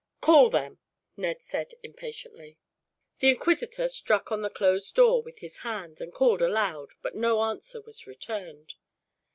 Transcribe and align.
"Call 0.19 0.49
them," 0.49 0.79
Ned 1.15 1.43
said 1.43 1.75
impatiently. 1.83 2.57
The 3.19 3.29
inquisitor 3.29 3.87
struck 3.87 4.31
on 4.31 4.41
the 4.41 4.49
closed 4.49 4.95
door 4.95 5.21
with 5.21 5.41
his 5.41 5.57
hands, 5.57 6.01
and 6.01 6.11
called 6.11 6.41
aloud, 6.41 6.93
but 7.03 7.13
no 7.13 7.43
answer 7.43 7.79
was 7.81 8.07
returned. 8.07 8.73